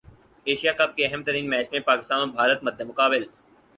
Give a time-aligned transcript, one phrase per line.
[0.47, 3.23] Asia cup کے اہم ترین میچ میں پاکستان اور بھارت مد مقابل